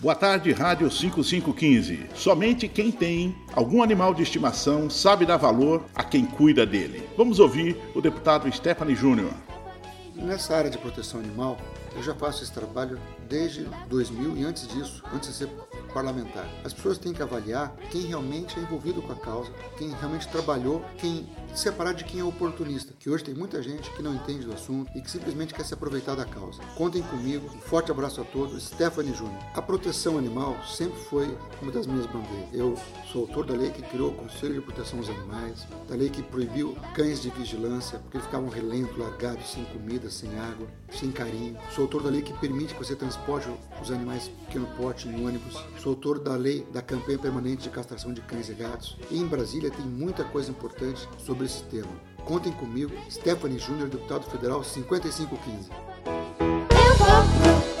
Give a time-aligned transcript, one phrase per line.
[0.00, 2.10] Boa tarde, Rádio 5515.
[2.14, 7.08] Somente quem tem algum animal de estimação sabe dar valor a quem cuida dele.
[7.16, 9.32] Vamos ouvir o deputado Stephanie Júnior.
[10.14, 11.58] Nessa área de proteção animal,
[11.96, 12.96] eu já faço esse trabalho
[13.28, 15.48] desde 2000 e antes disso, antes de ser
[15.88, 16.48] parlamentar.
[16.64, 20.84] As pessoas têm que avaliar quem realmente é envolvido com a causa, quem realmente trabalhou,
[20.96, 24.52] quem separar de quem é oportunista, que hoje tem muita gente que não entende do
[24.52, 26.62] assunto e que simplesmente quer se aproveitar da causa.
[26.76, 29.38] Contem comigo, um forte abraço a todos, Stephanie Júnior.
[29.54, 32.48] A proteção animal sempre foi uma das minhas bandeiras.
[32.52, 32.76] Eu
[33.12, 36.22] sou autor da lei que criou o Conselho de Proteção aos Animais, da lei que
[36.22, 41.58] proibiu cães de vigilância, porque eles ficavam relento, largados, sem comida, sem água, sem carinho.
[41.74, 43.48] Sou autor da lei que permite que você transporte
[43.80, 45.56] os animais pequeno porte em ônibus.
[45.78, 48.96] Sou autor da lei da campanha permanente de castração de cães e gatos.
[49.10, 51.90] E em Brasília tem muita coisa importante sobre esse tema.
[52.24, 55.70] Contem comigo, Stephanie Júnior, deputado federal 5515.
[56.70, 57.77] Eu vou.